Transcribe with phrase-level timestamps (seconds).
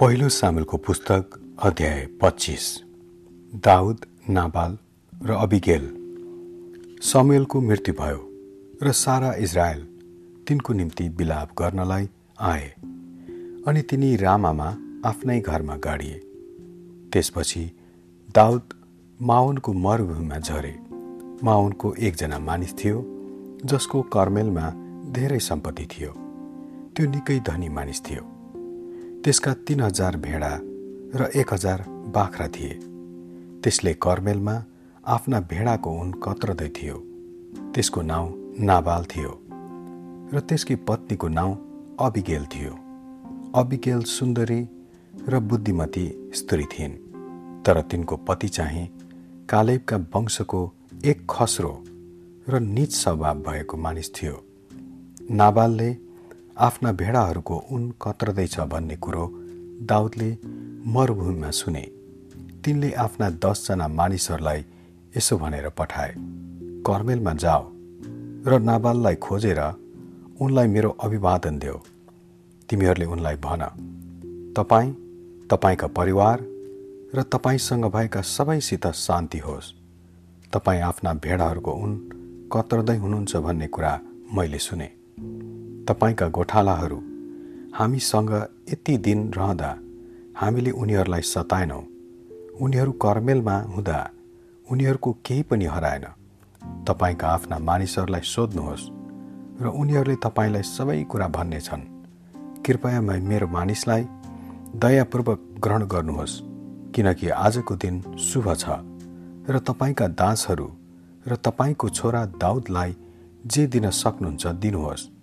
[0.00, 1.24] पहिलो सामेलको पुस्तक
[1.62, 2.82] अध्याय पच्चिस।
[3.54, 4.78] दाउद नाबाल
[5.26, 5.88] र अबिगेल।
[7.02, 8.20] समेलको मृत्यु भयो
[8.82, 9.82] र सारा इजरायल
[10.48, 12.08] तिनको निम्ति बिलाप गर्नलाई
[12.40, 12.68] आए
[13.66, 16.22] अनि तिनी रामामा आफ्नै घरमा गाडिए।
[17.12, 17.70] त्यसपछि
[18.34, 18.62] दाउद
[19.22, 20.74] माउनको मरुभूमिमा झरे।
[21.44, 23.04] माउनको एकजना मानिस थियो
[23.64, 24.72] जसको कर्मेलमा
[25.12, 26.10] धेरै सम्पत्ति थियो।
[26.96, 28.37] त्यो निकै धनी मानिस थियो।
[29.24, 30.52] त्यसका तिन हजार भेडा
[31.14, 31.84] र एक हजार
[32.14, 32.74] बाख्रा थिए।
[33.62, 34.54] त्यसले कर्मेलमा
[35.06, 36.96] आफ्ना भेडाको उन कत्रदै थियो।
[37.74, 38.28] त्यसको नाउँ
[38.60, 39.32] नाबाल थियो
[40.32, 41.52] र त्यसकी पत्नीको नाउँ
[42.00, 42.72] अबिगेल थियो।
[43.54, 44.60] अबिगेल सुन्दरी
[45.28, 46.96] र बुद्धिमती स्त्री थिइन्
[47.64, 48.86] तर तिनको पति चाहिँ
[49.50, 50.60] कालेबका वंशको
[51.04, 51.72] एक खस्रो
[52.48, 54.36] र निज स्वभाव भएको मानिस थियो।
[55.30, 55.90] नाबालले
[56.58, 59.24] आफ्ना भेडाहरूको उन कत्रदैछ भन्ने कुरो
[59.86, 60.30] दाउदले
[60.86, 61.82] मरुभूमिमा सुने।
[62.64, 64.64] तिनले आफ्ना दसजना मानिसहरूलाई
[65.16, 66.14] यसो भनेर पठाए
[66.82, 67.62] कर्मेलमा जाओ
[68.46, 69.60] र नाबाललाई खोजेर
[70.40, 71.78] उनलाई मेरो अभिवादन देऊ।
[72.68, 73.62] तिमीहरूले उनलाई भन
[74.58, 74.92] तपाईँ
[75.50, 76.38] तपाईँका परिवार
[77.14, 79.74] र तपाईँसँग भएका सबैसित शान्ति होस्।
[80.52, 81.98] तपाईँ आफ्ना भेडाहरूको उन
[82.52, 84.00] कत्रदै हुनुहुन्छ भन्ने कुरा
[84.34, 84.97] मैले सुने।
[85.88, 86.96] तपाईँका गोठालाहरू
[87.74, 88.32] हामीसँग
[88.70, 89.70] यति दिन रहँदा
[90.36, 91.82] हामीले उनीहरूलाई सताएनौँ।
[92.60, 93.98] उनीहरू कर्मेलमा हुँदा
[94.70, 96.04] उनीहरूको केही पनि हराएन।
[96.84, 98.90] तपाईँका आफ्ना मानिसहरूलाई सोध्नुहोस्
[99.62, 101.82] र उनीहरूले तपाईँलाई सबै कुरा भन्नेछन्।
[102.66, 104.02] कृपया मेरो मानिसलाई
[104.76, 106.40] दयापूर्वक ग्रहण गर्नुहोस्
[106.94, 108.64] किनकि आजको दिन शुभ छ
[109.48, 110.68] र तपाईँका दासहरू
[111.28, 112.96] र तपाईँको छोरा दाउदलाई
[113.46, 115.17] जे दिन सक्नुहुन्छ दिनुहोस्।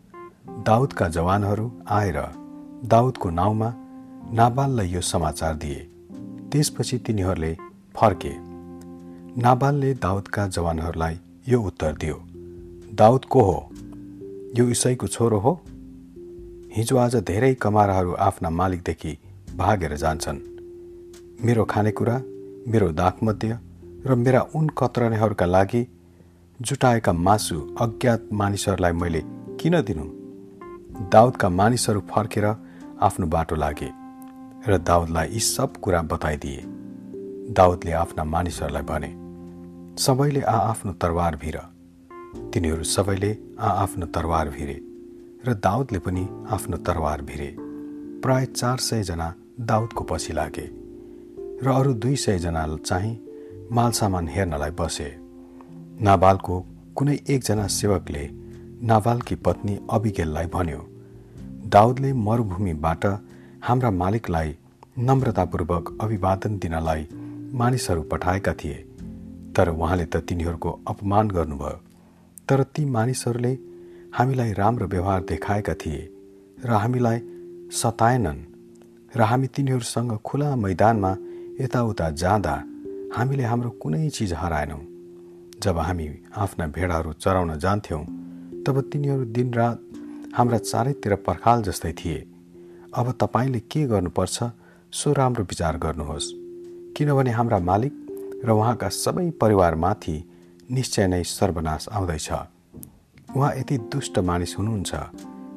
[0.48, 2.22] दाउदका जवानहरू आएर
[2.86, 3.74] दाउदको नाउँमा
[4.34, 5.90] नाबाललाई यो समाचार दिए।
[6.52, 7.58] त्यसपछि तिनीहरूले
[7.96, 8.32] फर्के।
[9.42, 12.22] नाबालले दाउदका जवानहरूलाई यो उत्तर दियो
[12.94, 13.70] दाउद को हो?
[14.56, 15.62] यो इसैको छोरो हो?
[16.76, 19.18] हिजो आज धेरै कमाराहरू आफ्ना मालिकदेखि
[19.56, 20.40] भागेर जान्छन्।
[21.46, 22.22] मेरो खानेकुरा
[22.68, 23.60] मेरो दागमध्य
[24.06, 25.88] र मेरा उन कत्रनेहरूका लागि
[26.62, 29.22] जुटाएका मासु अज्ञात मानिसहरूलाई मैले
[29.60, 30.25] किन दिनु?
[30.96, 32.46] दाउदका मानिसहरू फर्केर
[33.04, 33.90] आफ्नो बाटो लागे
[34.68, 36.62] र दाउदलाई यी सब कुरा बताइदिए।
[37.52, 39.12] दाउदले आफ्ना मानिसहरूलाई भने
[40.00, 41.58] सबैले आ आफ्नो तरवार भिर।
[42.54, 44.78] तिनीहरू सबैले आ आफ्नो तरवार भिरे
[45.46, 47.50] र दाउदले पनि आफ्नो तरवार भिरे।
[48.24, 49.28] प्राय चार सयजना
[49.60, 50.68] दाउदको पछि लागे
[51.64, 53.14] र अरू दुई सयजना चाहिँ
[53.72, 55.10] मालसामान हेर्नलाई बसे।
[56.02, 56.56] नाबालको
[56.96, 58.26] कुनै एकजना सेवकले
[58.90, 60.82] नाबालकी पत्नी अबिगेललाई भन्यो
[61.76, 63.06] दाउदले मरुभूमिबाट
[63.68, 64.50] हाम्रा मालिकलाई
[65.08, 67.08] नम्रतापूर्वक अभिवादन दिनलाई
[67.60, 68.76] मानिसहरू पठाएका थिए
[69.56, 71.80] तर उहाँले त तिनीहरूको अपमान गर्नुभयो।
[72.48, 73.54] तर ती मानिसहरूले
[74.18, 76.02] हामीलाई राम्रो व्यवहार देखाएका थिए
[76.66, 77.20] र हामीलाई
[77.80, 78.42] सताएनन्
[79.18, 81.12] र हामी तिनीहरूसँग खुला मैदानमा
[81.62, 82.56] यताउता जाँदा
[83.18, 84.82] हामीले हाम्रो कुनै चिज हराएनौँ।
[85.64, 86.08] जब हामी
[86.38, 88.04] आफ्ना भेडाहरू चराउन जान्थ्यौँ
[88.66, 89.82] तब तिनीहरू दिनरात
[90.36, 92.26] हाम्रा चारैतिर पर्खाल जस्तै थिए।
[92.96, 94.44] अब तपाईँले के गर्नुपर्छ
[94.94, 96.32] सो राम्रो विचार गर्नुहोस्।
[96.98, 97.94] किनभने हाम्रा मालिक
[98.46, 100.16] र उहाँका सबै परिवारमाथि
[100.72, 102.32] निश्चय नै सर्वनाश आउँदैछ।
[103.36, 104.92] उहाँ यति दुष्ट मानिस हुनुहुन्छ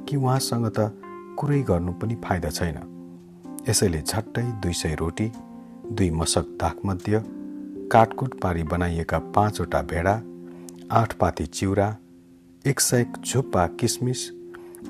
[0.09, 0.93] कि उहाँसँग त
[1.39, 2.79] कुरै गर्नु पनि फाइदा छैन।
[3.69, 5.31] यसैले झट्टै दुई सय रोटी
[5.93, 7.23] दुई मसक दागमध्य
[7.93, 10.15] काटकुट पारी बनाइएका पाँचवटा भेडा
[10.93, 11.89] आठ पाती चिउरा
[12.69, 14.23] एक सय झुप्पा किसमिस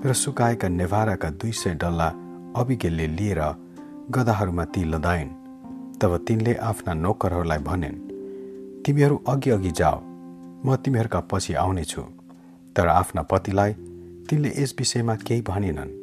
[0.04, 2.06] र सुकाएका नेभाराका दुई सय डल्ला
[2.56, 3.40] अबिगेलले लिएर
[4.10, 5.30] गदाहरूमा ती लदाइन्
[6.00, 8.02] तब तिनले आफ्ना नोकरहरूलाई भनेन्
[8.82, 10.00] तिमीहरू अघि अघि जाओ
[10.66, 12.02] म तिमीहरूका पछि आउनेछु
[12.76, 13.72] तर आफ्ना पतिलाई
[14.28, 15.96] तिनले यस विषयमा केही भनेनन्।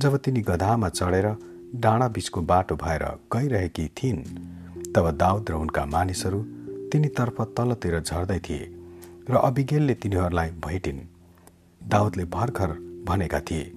[0.00, 1.28] जब तिनी गधामा चढेर
[1.76, 4.22] डाँडा बिचको बाटो भएर गइरहेकी थिइन्
[4.94, 6.40] तब दाउद र उनका मानिसहरू
[6.92, 8.81] तिनीतर्फ तलतिर झर्दै थिए।
[9.30, 11.00] र अभिगेलले तिनीहरूलाई भेटिन्।
[11.80, 12.70] दाउदले भर्खर
[13.08, 13.72] भनेका थिए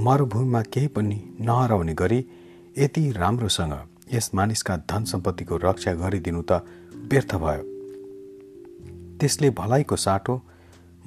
[0.00, 2.18] मरुभूमिमा केही पनि नहराउने गरी
[2.78, 3.74] यति राम्रोसँग
[4.14, 6.52] यस मानिसका धन सम्पत्तिको रक्षा गरिदिनु त
[7.10, 7.62] व्यर्थ भयो।
[9.20, 10.34] त्यसले भलाइको साटो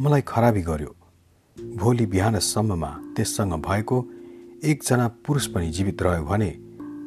[0.02, 0.96] मलाई खराबी गर्यो।
[1.76, 3.98] भोलि बिहानसम्ममा त्यससँग भएको
[4.64, 6.50] एकजना पुरुष पनि जीवित रह्यो भने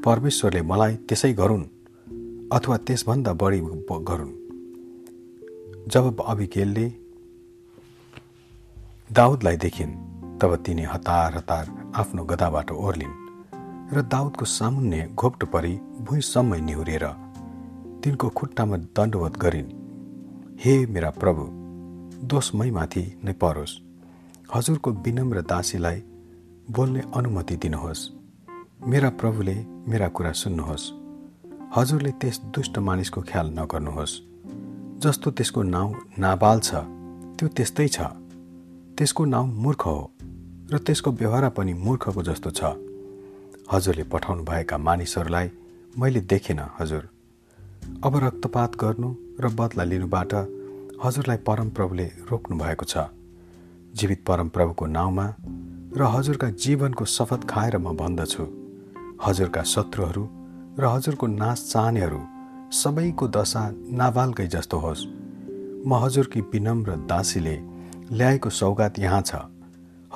[0.04, 1.64] परमेश्वरले मलाई त्यसै गरून्
[2.52, 3.60] अथवा त्यसभन्दा बढी
[4.10, 4.39] गरून्।
[5.90, 6.88] जब अबिकेलले
[9.12, 9.94] दाउदलाई देखिन्
[10.38, 13.16] तब तिनी हतार हतार आफ्नो गदाबाट ओर्लिन्
[13.94, 17.06] र दाउदको सामुन्ने घोप्टो परी भुइँसम्म निहुरेर
[18.04, 19.72] तिनको खुट्टामा दण्डवत गरिन्
[20.60, 21.48] हे मेरा प्रभु
[22.26, 23.78] दोष माथि नै परोस्।
[24.54, 26.02] हजुरको विनम्र दासीलाई
[26.70, 28.08] बोल्ने अनुमति दिनुहोस्।
[28.86, 29.56] मेरा प्रभुले
[29.88, 30.90] मेरा कुरा सुन्नुहोस्।
[31.76, 34.29] हजुरले त्यस दुष्ट मानिसको ख्याल नगर्नुहोस्।
[35.00, 36.70] जस्तो त्यसको नाउँ नाबाल छ
[37.36, 37.98] त्यो त्यस्तै छ।
[38.98, 40.12] त्यसको नाउँ मूर्ख हो
[40.72, 42.60] र त्यसको व्यवहार पनि मूर्खको जस्तो छ।
[43.72, 45.46] हजुरले पठाउनु भएका मानिसहरूलाई
[45.96, 47.04] मैले देखिनँ हजुर।
[48.04, 49.08] अब रक्तपात गर्नु
[49.40, 50.32] र बदला लिनुबाट
[51.04, 53.08] हजुरलाई परमप्रभुले रोक्नु भएको छ।
[53.96, 55.26] जीवित परमप्रभुको नाउँमा
[55.96, 58.44] र हजुरका जीवनको शपथ खाएर म भन्दछु।
[59.24, 60.24] हजुरका शत्रुहरू
[60.76, 62.20] र हजुरको नाश चाहनेहरू
[62.72, 65.06] सबैको दशा नाबालकै जस्तो होस्।
[65.86, 67.56] म हजुरकी विनम्र दासीले
[68.12, 69.34] ल्याएको सौगात यहाँ छ।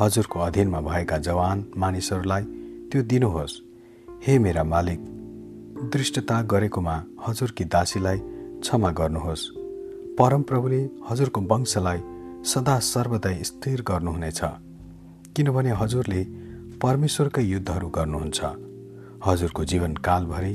[0.00, 2.42] हजुरको अधीनमा भएका जवान मानिसहरूलाई
[2.90, 3.54] त्यो दिनुहोस्।
[4.08, 5.00] हे मेरा मालिक
[5.92, 6.96] दृष्टता गरेकोमा
[7.26, 8.18] हजुरकी दासीलाई
[8.62, 9.42] क्षमा गर्नुहोस्।
[10.18, 11.98] परमप्रभुले हजुरको वंशलाई
[12.44, 14.40] सदा सर्वदा स्थिर गर्नुहुनेछ।
[15.34, 16.22] किनभने हजुरले
[16.78, 18.38] परमेश्वरकै युद्धहरू गर्नुहुन्छ।
[19.26, 20.54] हजुरको जीवनकालभरि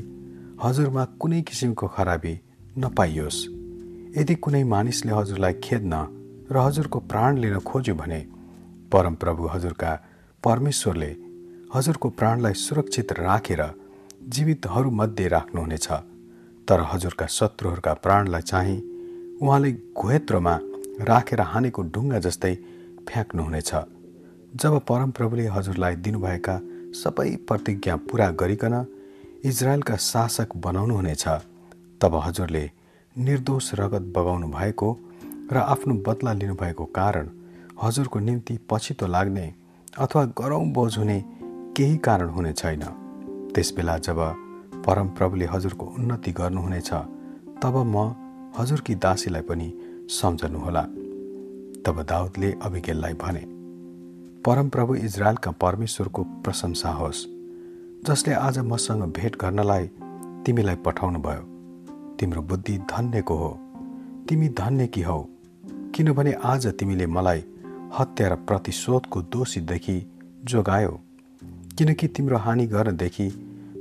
[0.63, 2.33] हजुरमा कुनै किसिमको खराबी
[2.83, 3.38] नपाइयोस्।
[4.19, 5.94] यदि कुनै मानिसले हजुरलाई खेद्न
[6.51, 8.19] र हजुरको प्राण लिन खोज्यो भने
[8.91, 9.91] परमप्रभु हजुरका
[10.44, 11.11] परमेश्वरले
[11.75, 13.61] हजुरको प्राणलाई सुरक्षित राखेर
[14.35, 15.88] जीवितहरूमध्ये राख्नुहुनेछ।
[16.67, 18.77] तर हजुरका शत्रुहरूका प्राणलाई चाहिँ
[19.41, 20.56] उहाँले घुहेत्रोमा
[21.09, 22.53] राखेर हानेको ढुङ्गा जस्तै
[23.07, 23.71] फ्याँक्नुहुनेछ।
[24.61, 26.56] जब परमप्रभुले हजुरलाई दिनुभएका
[27.01, 28.75] सबै प्रतिज्ञा पुरा गरिकन
[29.45, 31.24] इजरायलका शासक बनाउनुहुनेछ।
[32.01, 32.63] तब हजुरले
[33.15, 34.89] निर्दोष रगत बगाउनु भएको
[35.51, 37.30] र आफ्नो बदला लिनुभएको कारण
[37.81, 39.45] हजुरको निम्ति पछितो लाग्ने
[40.00, 41.19] अथवा गरौँ बोझ हुने
[41.77, 42.83] केही कारण हुने छैन।
[43.56, 44.19] त्यसबेला जब
[44.86, 46.92] परमप्रभुले हजुरको उन्नति गर्नुहुनेछ
[47.63, 48.13] तब म
[48.59, 49.71] हजुरकी दासीलाई पनि
[50.12, 50.83] सम्झनुहोला।
[51.85, 53.44] तब दाउदले अभिगेललाई भने
[54.44, 57.27] परमप्रभु इजरायलका परमेश्वरको प्रशंसा होस्।
[58.06, 59.90] जसले आज मसँग भेट गर्नलाई
[60.46, 61.42] तिमीलाई पठाउनु भयो।
[62.19, 63.60] तिम्रो बुद्धि धन्यको हो।
[64.30, 65.25] तिमी धन्य कि हौ?
[65.96, 67.44] किनभने आज तिमीले मलाई
[68.00, 70.12] हत्या र प्रतिशोधको दोषीदेखि
[70.44, 71.00] जोगायो।
[71.78, 73.30] किनकि तिम्रो हानि गर्नदेखि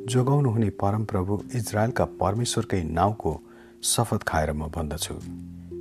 [0.08, 3.40] जोगाउनु हुने परमप्रभु इजरायलका परमेश्वरकै नाउँको
[3.82, 5.14] शपथ खाएर म भन्दछु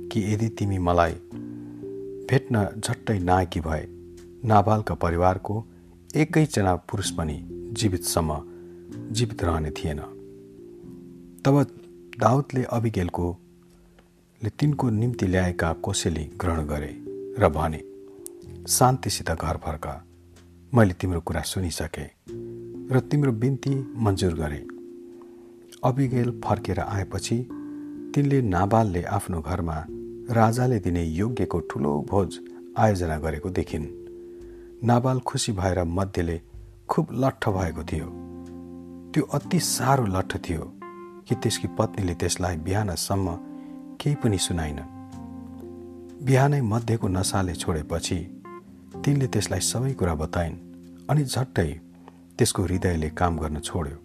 [0.08, 1.12] कि यदि तिमी मलाई
[2.30, 3.86] भेट्न झट्टै नायकी भए
[4.44, 5.64] नाबालका परिवारको
[6.16, 8.40] एकैजना पुरुष पनि जीवितसम्म
[9.14, 10.00] जीवित रहने थिएन।
[11.44, 11.54] तब
[12.20, 13.26] दाउदले अभिगेलको
[14.40, 16.92] ले तिनको निम्ति ल्याएका कोसेली ग्रहण गरे
[17.38, 17.80] र भने
[18.68, 19.86] शान्तिसित घर फर्क।
[20.72, 22.08] मैले तिम्रो कुरा सुनिसकेँ
[22.92, 24.60] र तिम्रो बिन्ती मन्जुर गरे
[25.84, 27.36] अबिगेल फर्केर आएपछि
[28.14, 29.78] तिनले नाबालले आफ्नो घरमा
[30.30, 32.38] राजाले दिने योग्यको ठुलो भोज
[32.78, 33.86] आयोजना गरेको देखिन्।
[34.86, 36.40] नाबाल खुसी भएर मध्येले
[36.90, 38.06] खुब लट्ठ भएको थियो।
[39.14, 40.62] त्यो अति साह्रो लट्ठ थियो
[41.28, 43.36] कि त्यसकी पत्नीले त्यसलाई बिहानसम्म
[44.00, 44.78] केही पनि सुनाइन।
[46.24, 48.18] बिहानै मध्येको नसाले छोडेपछि
[49.04, 50.56] तिनले त्यसलाई सबै कुरा बताइन्
[51.10, 51.70] अनि झट्टै
[52.38, 53.96] त्यसको हृदयले काम गर्न छोड्यो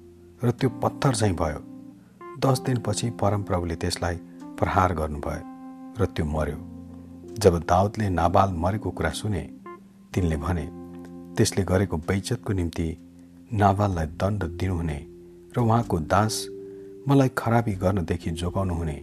[0.43, 1.59] र त्यो पत्थर चाहिँ भयो।
[2.39, 4.15] दस दिनपछि परमप्रभुले त्यसलाई
[4.59, 5.41] प्रहार गर्नुभयो
[5.99, 6.59] र त्यो मर्यो।
[7.39, 9.43] जब दाउदले नाबाल मरेको कुरा सुने
[10.13, 10.65] तिनले भने
[11.37, 12.87] त्यसले गरेको बैचतको निम्ति
[13.53, 14.99] नाबाललाई दण्ड दिनुहुने
[15.57, 16.33] र उहाँको दास
[17.07, 18.97] मलाई खराबी गर्नदेखि जोगाउनु हुने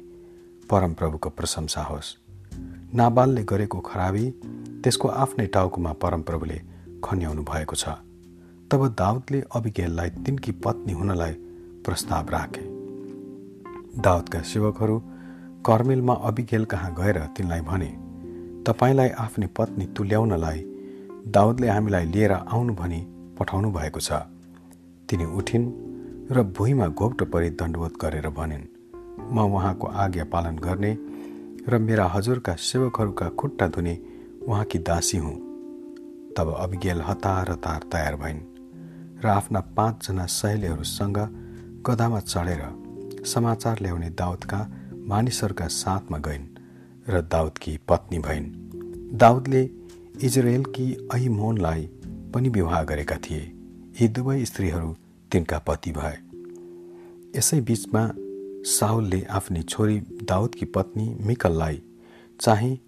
[0.70, 2.16] परमप्रभुको प्रशंसा होस्।
[2.94, 4.24] नाबालले गरेको खराबी
[4.82, 6.58] त्यसको आफ्नै टाउकोमा परमप्रभुले
[7.04, 7.84] खन्याउनु भएको छ।
[8.70, 11.32] तब दाउदले अभिगेललाई तिनकी पत्नी हुनलाई
[11.84, 12.64] प्रस्ताव राखे।
[14.00, 14.98] दाउदका सेवकहरू
[15.66, 17.90] कर्मेलमा अभिगेल कहाँ गएर तिनलाई भने
[18.66, 20.58] तपाईँलाई आफ्नै पत्नी तुल्याउनलाई
[21.26, 23.00] दाउदले हामीलाई लिएर आउनु भनी
[23.38, 24.12] पठाउनु भएको छ।
[25.08, 25.66] तिनी उठिन्
[26.32, 28.64] र भुइँमा घोप्टो परि दण्डवत गरेर भनिन्
[29.32, 30.92] म उहाँको आज्ञा पालन गर्ने
[31.68, 33.98] र मेरा हजुरका सेवकहरूका खुट्टा धुने
[34.48, 35.34] उहाँकी दासी हुँ।
[36.36, 38.40] तब अभिगेल हतार हतार तयार भइन्
[39.24, 41.18] र आफ्ना पाँचजना सहेलीहरूसँग
[41.86, 42.62] गदामा चढेर
[43.26, 44.60] समाचार ल्याउने दाउदका
[45.08, 46.46] मानिसहरूका साथमा गइन्
[47.08, 48.46] र दाउदकी पत्नी भइन्।
[49.18, 49.79] दाउदले
[50.24, 51.88] इजरायलकी अहिमोनलाई
[52.34, 53.40] पनि विवाह गरेका थिए।
[54.00, 54.96] यी दुवै स्त्रीहरू
[55.32, 56.16] तिनका पति भए।
[57.38, 58.12] यसै बिचमा
[58.64, 61.82] साउलले आफ्नी छोरी दाउदकी पत्नी मिकललाई
[62.40, 62.78] चाहिँ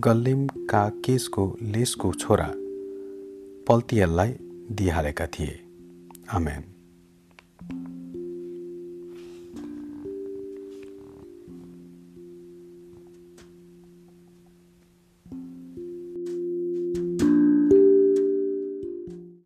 [0.00, 2.52] गल्लिमका केसको लेसको छोरा
[3.68, 4.34] पल्तियललाई
[4.72, 5.60] दिइहालेका थिए।
[6.30, 6.77] आमेन।